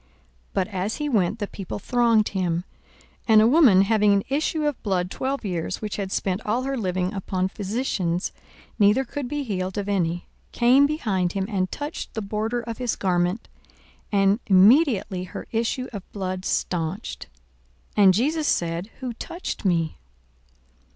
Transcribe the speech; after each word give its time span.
But 0.55 0.67
as 0.69 0.95
he 0.95 1.07
went 1.07 1.37
the 1.37 1.45
people 1.45 1.77
thronged 1.77 2.29
him. 2.29 2.63
42:008:043 3.27 3.27
And 3.27 3.39
a 3.39 3.45
woman 3.47 3.81
having 3.83 4.13
an 4.13 4.23
issue 4.29 4.65
of 4.65 4.81
blood 4.81 5.11
twelve 5.11 5.45
years, 5.45 5.79
which 5.79 5.97
had 5.97 6.11
spent 6.11 6.43
all 6.43 6.63
her 6.63 6.75
living 6.75 7.13
upon 7.13 7.49
physicians, 7.49 8.31
neither 8.79 9.03
could 9.05 9.27
be 9.27 9.43
healed 9.43 9.77
of 9.77 9.87
any, 9.87 10.25
42:008:044 10.51 10.51
Came 10.53 10.85
behind 10.87 11.33
him, 11.33 11.45
and 11.47 11.71
touched 11.71 12.15
the 12.15 12.23
border 12.23 12.61
of 12.61 12.79
his 12.79 12.95
garment: 12.95 13.47
and 14.11 14.39
immediately 14.47 15.25
her 15.25 15.45
issue 15.51 15.85
of 15.93 16.11
blood 16.11 16.45
stanched. 16.45 17.27
42:008:045 17.95 18.03
And 18.03 18.13
Jesus 18.15 18.47
said, 18.47 18.89
Who 19.01 19.13
touched 19.13 19.65
me? 19.65 19.99